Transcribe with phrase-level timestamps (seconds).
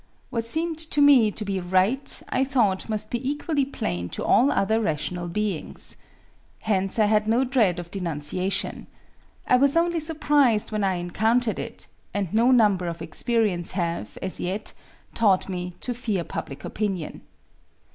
[0.31, 4.51] What seemed to me to be right I thought must be equally plain to all
[4.51, 5.95] other rational beings.
[6.61, 8.87] Hence I had no dread of denunciation.
[9.45, 11.85] I was only surprised when I encountered it,
[12.15, 14.73] and no number of experiences have, as yet,
[15.13, 17.21] taught me to fear public opinion.